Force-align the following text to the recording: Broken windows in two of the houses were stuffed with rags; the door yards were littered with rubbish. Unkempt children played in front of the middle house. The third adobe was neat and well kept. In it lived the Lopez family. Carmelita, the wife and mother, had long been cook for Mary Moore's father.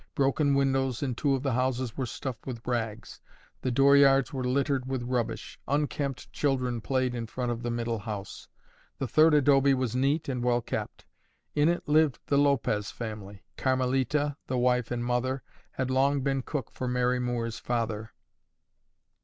Broken 0.15 0.55
windows 0.55 1.03
in 1.03 1.13
two 1.13 1.35
of 1.35 1.43
the 1.43 1.53
houses 1.53 1.95
were 1.95 2.07
stuffed 2.07 2.47
with 2.47 2.65
rags; 2.65 3.21
the 3.61 3.69
door 3.69 3.95
yards 3.95 4.33
were 4.33 4.43
littered 4.43 4.87
with 4.87 5.03
rubbish. 5.03 5.59
Unkempt 5.67 6.33
children 6.33 6.81
played 6.81 7.13
in 7.13 7.27
front 7.27 7.51
of 7.51 7.61
the 7.61 7.69
middle 7.69 7.99
house. 7.99 8.47
The 8.97 9.07
third 9.07 9.35
adobe 9.35 9.75
was 9.75 9.95
neat 9.95 10.27
and 10.27 10.43
well 10.43 10.59
kept. 10.61 11.05
In 11.53 11.69
it 11.69 11.87
lived 11.87 12.17
the 12.25 12.37
Lopez 12.39 12.89
family. 12.89 13.43
Carmelita, 13.57 14.37
the 14.47 14.57
wife 14.57 14.89
and 14.89 15.05
mother, 15.05 15.43
had 15.73 15.91
long 15.91 16.21
been 16.21 16.41
cook 16.41 16.71
for 16.71 16.87
Mary 16.87 17.19
Moore's 17.19 17.59
father. 17.59 18.11